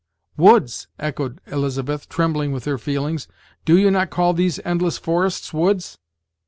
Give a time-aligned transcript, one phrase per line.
[0.35, 3.27] "Woods!" echoed Elizabeth, trembling with her feelings;
[3.65, 5.99] "do you not call these endless forests woods?"